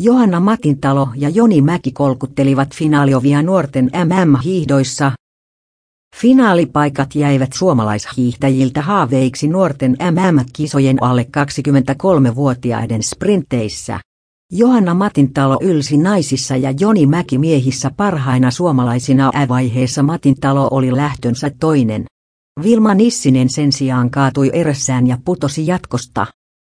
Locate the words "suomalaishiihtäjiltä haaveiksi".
7.52-9.48